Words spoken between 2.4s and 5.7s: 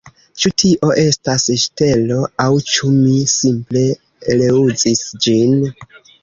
aŭ ĉu mi simple reuzis ĝin